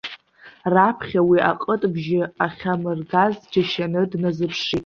[0.73, 4.79] Раԥхьа уи аҟыт-бжьы ахьамыргаз џьашьаны дназыԥшит.